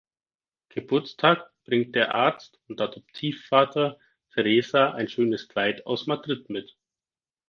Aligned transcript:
Geburtstag 0.69 1.51
bringt 1.63 1.93
der 1.95 2.15
Arzt 2.15 2.59
und 2.67 2.81
Adoptivvater 2.81 3.99
Teresa 4.33 4.93
ein 4.93 5.07
schönes 5.07 5.47
Kleid 5.47 5.85
aus 5.85 6.07
Madrid 6.07 6.49
mit. 6.49 6.75